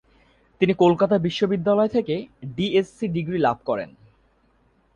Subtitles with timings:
[0.61, 2.15] তিনি কলকাতা বিশ্ববিদ্যালয় থেকে
[2.55, 3.89] ডিএসসি ডিগ্রি লাভ করেন।